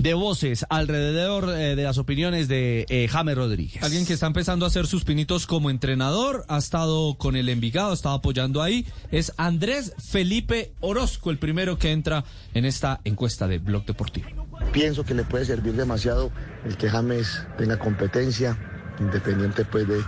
[0.00, 3.82] De voces alrededor eh, de las opiniones de eh, James Rodríguez.
[3.82, 7.90] Alguien que está empezando a hacer sus pinitos como entrenador, ha estado con el Envigado,
[7.90, 12.24] ha estado apoyando ahí, es Andrés Felipe Orozco, el primero que entra
[12.54, 14.28] en esta encuesta de Blog Deportivo.
[14.72, 16.30] Pienso que le puede servir demasiado
[16.64, 18.56] el que James tenga competencia,
[19.00, 20.02] independiente pues de,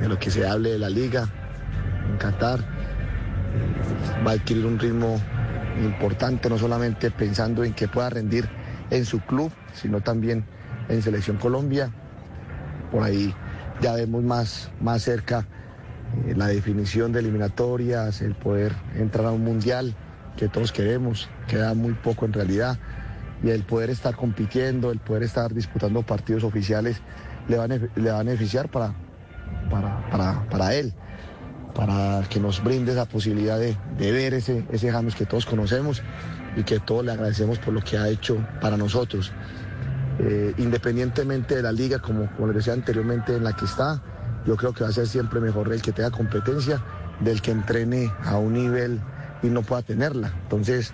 [0.00, 1.28] de lo que se hable de la liga
[2.08, 2.60] en Qatar.
[4.24, 5.20] Va a adquirir un ritmo
[5.82, 8.48] importante, no solamente pensando en que pueda rendir
[8.90, 10.44] en su club, sino también
[10.88, 11.90] en Selección Colombia.
[12.90, 13.34] Por ahí
[13.80, 15.46] ya vemos más, más cerca
[16.26, 19.94] eh, la definición de eliminatorias, el poder entrar a un mundial
[20.36, 22.78] que todos queremos, queda muy poco en realidad,
[23.42, 27.00] y el poder estar compitiendo, el poder estar disputando partidos oficiales,
[27.48, 28.94] le va a, le va a beneficiar para,
[29.70, 30.92] para, para, para él,
[31.74, 36.02] para que nos brinde esa posibilidad de, de ver ese, ese James que todos conocemos
[36.56, 39.32] y que todos le agradecemos por lo que ha hecho para nosotros.
[40.18, 44.02] Eh, independientemente de la liga, como, como les decía anteriormente, en la que está,
[44.46, 46.82] yo creo que va a ser siempre mejor el que tenga competencia
[47.20, 49.00] del que entrene a un nivel
[49.42, 50.32] y no pueda tenerla.
[50.44, 50.92] Entonces,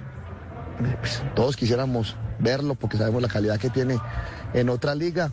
[0.85, 3.99] eh, pues, todos quisiéramos verlo porque sabemos la calidad que tiene
[4.55, 5.31] en otra liga,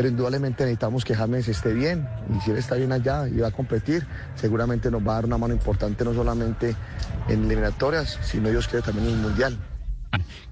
[0.00, 3.48] pero indudablemente necesitamos que James esté bien y si él está bien allá y va
[3.48, 6.74] a competir, seguramente nos va a dar una mano importante no solamente
[7.28, 9.58] en eliminatorias, sino Dios quiere también en el Mundial.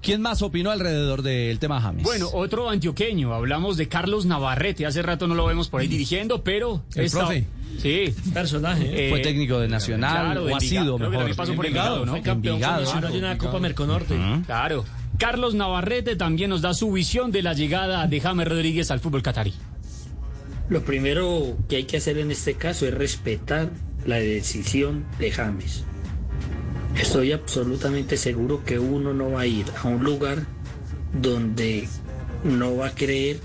[0.03, 2.03] ¿Quién más opinó alrededor del tema James?
[2.03, 6.43] Bueno, otro antioqueño, hablamos de Carlos Navarrete, hace rato no lo vemos por ahí dirigiendo,
[6.43, 6.83] pero...
[6.93, 7.47] El está- profe.
[7.77, 8.13] Sí.
[8.33, 9.07] Personaje.
[9.07, 11.15] Eh, fue técnico de Nacional claro, o ha sido Creo mejor.
[11.17, 12.11] también pasó por Envigado, Envigado, ¿no?
[12.11, 12.81] Fue campeón Envigado.
[12.83, 14.15] nacional de una Copa Merconorte.
[14.45, 14.85] Claro.
[15.17, 19.21] Carlos Navarrete también nos da su visión de la llegada de James Rodríguez al fútbol
[19.21, 19.53] catarí.
[20.69, 23.69] Lo primero que hay que hacer en este caso es respetar
[24.05, 25.83] la decisión de James.
[26.99, 30.39] Estoy absolutamente seguro que uno no va a ir a un lugar
[31.13, 31.87] donde
[32.43, 33.39] no va a creer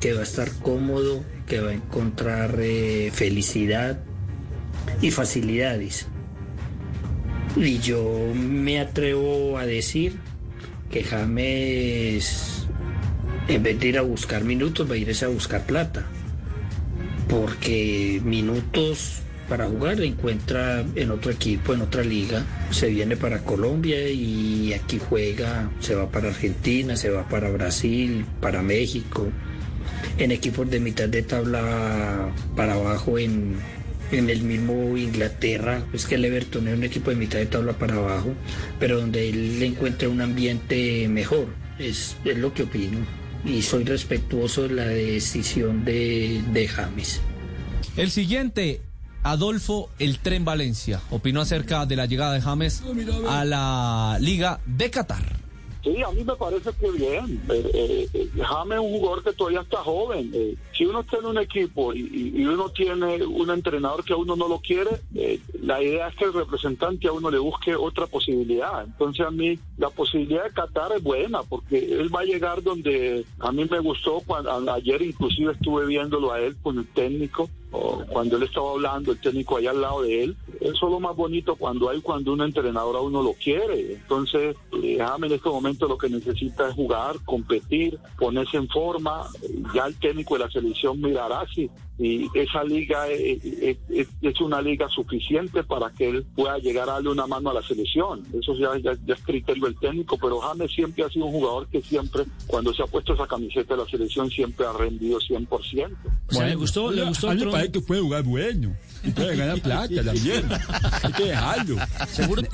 [0.00, 3.98] que va a estar cómodo, que va a encontrar eh, felicidad
[5.00, 6.06] y facilidades.
[7.56, 10.16] Y yo me atrevo a decir
[10.90, 12.66] que James,
[13.48, 16.06] en vez de ir a buscar minutos, va a irse a buscar plata
[17.28, 24.08] porque minutos para jugar encuentra en otro equipo, en otra liga, se viene para Colombia
[24.08, 29.28] y aquí juega, se va para Argentina, se va para Brasil, para México,
[30.18, 33.56] en equipos de mitad de tabla para abajo en,
[34.10, 37.72] en el mismo Inglaterra, es que el Everton es un equipo de mitad de tabla
[37.72, 38.34] para abajo,
[38.78, 41.46] pero donde él encuentra un ambiente mejor,
[41.78, 42.98] es, es lo que opino.
[43.44, 47.20] Y soy respetuoso de la decisión de, de James.
[47.96, 48.82] El siguiente,
[49.22, 52.82] Adolfo El Tren Valencia, opinó acerca de la llegada de James
[53.28, 55.37] a la Liga de Qatar.
[55.82, 57.40] Sí, a mí me parece que bien.
[57.48, 60.30] Eh, eh, eh, James es un jugador que todavía está joven.
[60.34, 64.48] Eh, si uno tiene un equipo y uno tiene un entrenador que a uno no
[64.48, 68.84] lo quiere, eh, la idea es que el representante a uno le busque otra posibilidad.
[68.84, 73.24] Entonces a mí la posibilidad de Qatar es buena porque él va a llegar donde
[73.38, 74.20] a mí me gustó.
[74.26, 77.48] Cuando, a- ayer inclusive estuve viéndolo a él con el técnico.
[77.70, 81.14] Cuando él estaba hablando, el técnico allá al lado de él, eso es lo más
[81.14, 83.92] bonito cuando hay cuando un entrenador a uno lo quiere.
[83.94, 89.26] Entonces, eh, en este momento lo que necesita es jugar, competir, ponerse en forma.
[89.74, 94.40] Ya el técnico de la selección mirará si y esa liga es, es- es- es
[94.40, 98.24] una liga suficiente para que él pueda llegar a darle una mano a la selección.
[98.40, 101.66] Eso ya, ya, ya es criterio del técnico, pero James siempre ha sido un jugador
[101.68, 105.48] que siempre, cuando se ha puesto esa camiseta de la selección, siempre ha rendido 100%.
[106.28, 108.76] O sea, le gustó, le gustó otro- que puede jugar bueno.
[109.04, 110.44] Y puede ganar plata también.
[111.02, 111.76] Hay que dejarlo.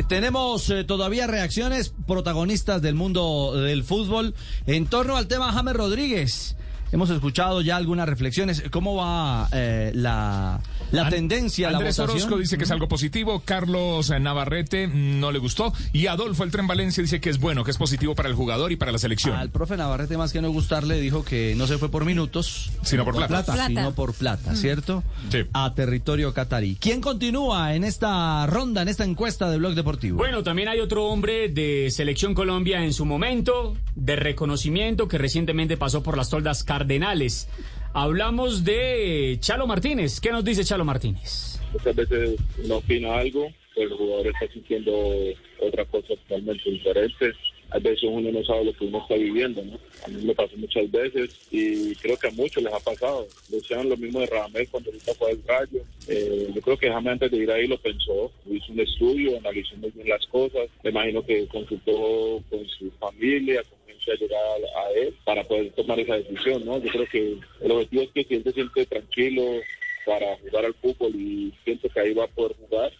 [0.08, 4.34] Tenemos eh, todavía reacciones protagonistas del mundo del fútbol
[4.66, 6.56] en torno al tema James Rodríguez.
[6.92, 8.62] Hemos escuchado ya algunas reflexiones.
[8.70, 10.60] ¿Cómo va eh, la,
[10.92, 12.18] la tendencia, la Andrés votación?
[12.18, 16.50] Orozco dice que es algo positivo, Carlos Navarrete mm, no le gustó y Adolfo el
[16.50, 18.98] Tren Valencia dice que es bueno, que es positivo para el jugador y para la
[18.98, 19.36] selección.
[19.36, 23.04] Al profe Navarrete, más que no gustarle, dijo que no se fue por minutos, Sino
[23.04, 23.44] por plata.
[23.44, 23.66] Plata.
[23.66, 25.02] sino por plata, ¿cierto?
[25.30, 25.44] Sí.
[25.52, 26.76] A territorio catarí.
[26.80, 30.18] ¿Quién continúa en esta ronda, en esta encuesta de Blog Deportivo?
[30.18, 35.76] Bueno, también hay otro hombre de Selección Colombia en su momento, de reconocimiento, que recientemente
[35.76, 37.48] pasó por las toldas cardenales.
[37.96, 40.20] Hablamos de Chalo Martínez.
[40.20, 41.60] ¿Qué nos dice Chalo Martínez?
[41.72, 44.92] Muchas veces uno opina algo, pero el jugador está sintiendo
[45.60, 47.32] otra cosa totalmente diferente.
[47.70, 49.78] A veces uno no sabe lo que uno está viviendo, ¿no?
[50.04, 53.28] A mí me pasó muchas veces y creo que a muchos les ha pasado.
[53.48, 55.82] Decían lo mismo de Radamel cuando ahorita fue al Rayo.
[56.08, 59.76] Eh, yo creo que James antes de ir ahí lo pensó, hizo un estudio, analizó
[59.76, 60.68] muy bien las cosas.
[60.82, 65.44] Me imagino que consultó con su familia, con quien se ha llegado a, él para
[65.44, 66.78] poder tomar esa decisión, ¿no?
[66.78, 69.42] Yo creo que el objetivo es que si él se siente tranquilo
[70.06, 72.92] para jugar al fútbol y siento que ahí va a poder jugar,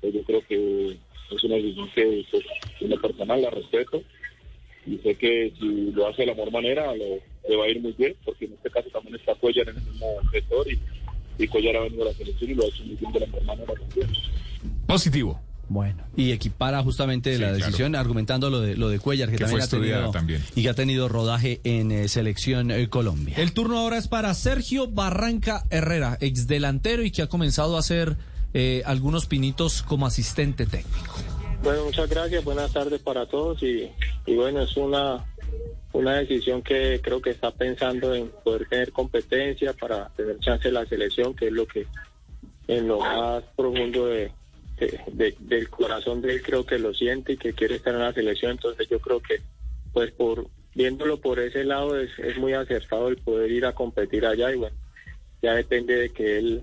[0.00, 0.96] pues yo creo que
[1.34, 2.44] es una decisión que pues,
[2.80, 4.02] lo personal la respeto
[4.86, 7.18] y sé que si lo hace de la mejor manera lo,
[7.48, 9.82] le va a ir muy bien porque en este caso también está Cuellar en el
[9.82, 10.80] mismo sector y,
[11.38, 13.26] y Cuellar ha venido a la selección y lo ha hecho muy bien de la
[13.26, 14.08] mejor manera también.
[14.86, 15.40] Positivo.
[15.72, 17.64] Bueno, y equipara justamente Sí, la claro.
[17.64, 20.44] decisión argumentando lo de lo de Cuellar que, Que también fue ha tenido también.
[20.56, 23.36] y que ha tenido rodaje en eh, selección eh, Colombia.
[23.38, 27.78] El turno ahora es para Sergio Barranca Herrera, ex delantero y que ha comenzado a
[27.78, 28.16] hacer
[28.52, 31.14] eh, algunos pinitos como asistente técnico.
[31.62, 33.88] Bueno, muchas gracias, buenas tardes para todos y,
[34.26, 35.24] y bueno, es una,
[35.92, 40.74] una decisión que creo que está pensando en poder tener competencia para tener chance en
[40.74, 41.86] la selección, que es lo que
[42.66, 44.32] en lo más profundo de,
[44.86, 48.00] de- de- del corazón de él creo que lo siente y que quiere estar en
[48.00, 49.40] la selección, entonces yo creo que
[49.92, 54.24] pues por viéndolo por ese lado es, es muy acertado el poder ir a competir
[54.24, 54.76] allá y bueno,
[55.42, 56.62] ya depende de que él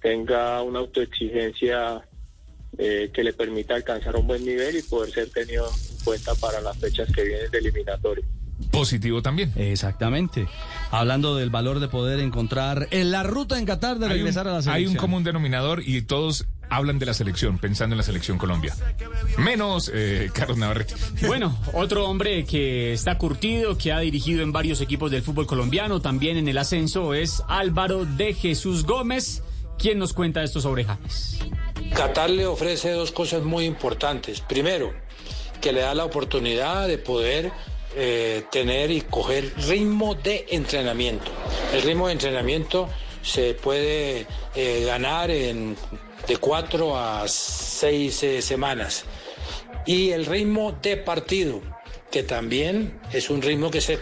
[0.00, 2.02] tenga una autoexigencia
[2.78, 6.60] eh, que le permita alcanzar un buen nivel y poder ser tenido en cuenta para
[6.60, 8.24] las fechas que vienen de eliminatorio.
[8.70, 9.52] Positivo también.
[9.56, 10.46] Exactamente.
[10.90, 14.46] Hablando del valor de poder encontrar en la ruta en Qatar de Hay un, regresar
[14.46, 14.76] a la selección.
[14.76, 18.74] hay un común denominador y todos hablan de la selección, pensando en la selección Colombia.
[19.38, 20.94] Menos eh, Carlos Navarrete.
[21.26, 26.00] Bueno, otro hombre que está curtido, que ha dirigido en varios equipos del fútbol colombiano,
[26.00, 29.42] también en el ascenso, es Álvaro de Jesús Gómez.
[29.78, 31.38] ¿Quién nos cuenta esto sobre James?
[31.94, 34.40] Qatar le ofrece dos cosas muy importantes.
[34.40, 34.92] Primero,
[35.60, 37.50] que le da la oportunidad de poder
[37.96, 41.30] eh, tener y coger ritmo de entrenamiento.
[41.74, 42.88] El ritmo de entrenamiento
[43.22, 45.76] se puede eh, ganar en
[46.26, 49.04] de cuatro a seis eh, semanas.
[49.86, 51.60] Y el ritmo de partido,
[52.10, 53.98] que también es un ritmo que se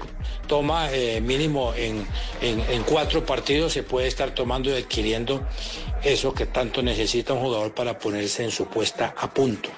[0.46, 2.06] toma eh, mínimo en,
[2.40, 5.46] en- cuatro partidos, se puede estar tomando y adquiriendo
[6.02, 9.68] eso que tanto necesita un jugador para ponerse en su puesta a punto.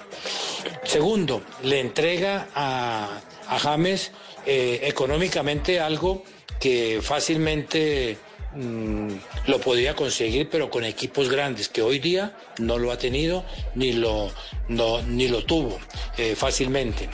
[0.84, 4.12] Segundo, le entrega a, a James
[4.46, 6.22] eh, económicamente algo
[6.60, 8.16] que fácilmente
[8.54, 9.08] mm,
[9.46, 13.44] lo podía conseguir, pero con equipos grandes, que hoy día no lo ha tenido
[13.74, 14.30] ni lo,
[14.68, 15.78] no, ni lo tuvo
[16.16, 17.08] eh, fácilmente.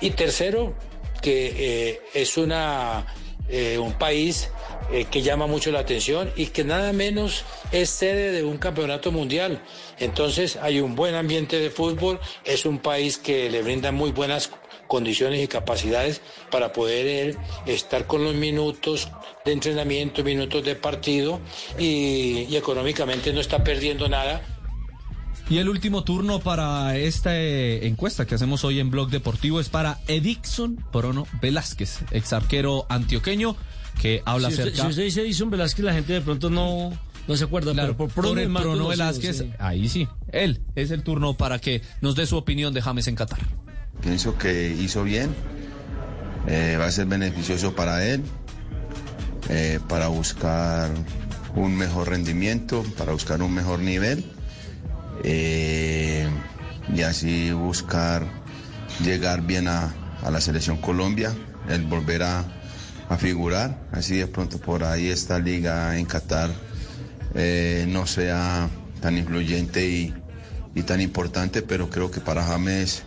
[0.00, 0.74] Y tercero,
[1.22, 3.06] que eh, es una,
[3.48, 4.50] eh, un país
[5.10, 9.60] que llama mucho la atención y que nada menos es sede de un campeonato mundial.
[9.98, 14.48] Entonces hay un buen ambiente de fútbol, es un país que le brinda muy buenas
[14.86, 19.08] condiciones y capacidades para poder él estar con los minutos
[19.44, 21.40] de entrenamiento, minutos de partido
[21.78, 24.42] y, y económicamente no está perdiendo nada.
[25.48, 29.68] Y el último turno para esta eh, encuesta que hacemos hoy en Blog Deportivo es
[29.68, 33.56] para Edixon Prono Velázquez, ex arquero antioqueño,
[34.00, 34.82] que habla si usted, acerca...
[34.82, 36.90] si usted dice Edison Velázquez, la gente de pronto no,
[37.28, 39.52] no se acuerda, Claro, pero por por Prono el más Prono conocido, Velázquez, sí.
[39.60, 43.14] ahí sí, él es el turno para que nos dé su opinión de James en
[43.14, 43.38] Qatar.
[44.00, 45.34] Pienso que hizo bien,
[46.46, 48.22] eh, va a ser beneficioso para él,
[49.48, 50.90] eh, para buscar
[51.56, 54.24] un mejor rendimiento, para buscar un mejor nivel
[55.24, 56.28] eh,
[56.94, 58.24] y así buscar
[59.02, 59.92] llegar bien a,
[60.30, 61.32] la selección Colombia,
[61.68, 62.44] el volver a,
[63.18, 66.50] figurar, así de pronto por ahí esta liga en Qatar
[67.86, 68.68] no sea
[69.00, 73.04] tan influyente y tan importante, pero creo que para James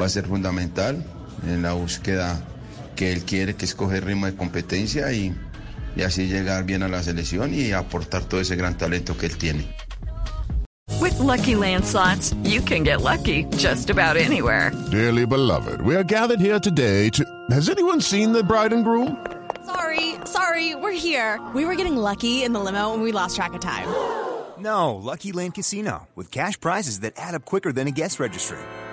[0.00, 1.04] va a ser fundamental
[1.46, 2.40] en la búsqueda
[2.94, 5.34] que él quiere, que es coger ritmo de competencia y,
[5.96, 9.36] y así llegar bien a la selección y aportar todo ese gran talento que él
[9.36, 9.66] tiene.
[11.00, 14.72] With Lucky Land slots, you can get lucky just about anywhere.
[14.90, 17.24] Dearly beloved, we are gathered here today to.
[17.50, 19.16] Has anyone seen the bride and groom?
[19.64, 21.40] Sorry, Sorry, we're here.
[21.54, 23.86] We were getting lucky in the limo and we lost track of time.
[24.58, 28.58] No, Lucky Land Casino, with cash prizes that add up quicker than a guest registry.